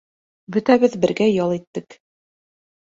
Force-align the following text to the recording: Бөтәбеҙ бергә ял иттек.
Бөтәбеҙ 0.55 0.95
бергә 1.05 1.29
ял 1.31 1.57
иттек. 1.59 2.01